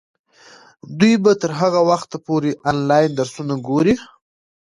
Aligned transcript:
دوی 0.99 1.13
به 1.23 1.31
تر 1.41 1.51
هغه 1.59 1.79
وخته 1.89 2.17
پورې 2.25 2.51
انلاین 2.69 3.11
درسونه 3.19 3.53
ګوري. 3.67 3.95